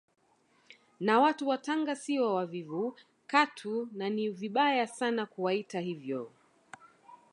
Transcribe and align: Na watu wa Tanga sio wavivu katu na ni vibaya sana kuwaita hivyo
Na 0.99 1.19
watu 1.19 1.47
wa 1.47 1.57
Tanga 1.57 1.95
sio 1.95 2.33
wavivu 2.33 2.95
katu 3.27 3.89
na 3.93 4.09
ni 4.09 4.29
vibaya 4.29 4.87
sana 4.87 5.25
kuwaita 5.25 5.79
hivyo 5.79 6.31